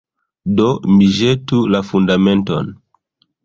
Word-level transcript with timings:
Do 0.59 0.69
mi 0.93 1.11
ĵetu 1.19 1.61
la 1.77 1.85
Fundamenton. 1.93 2.77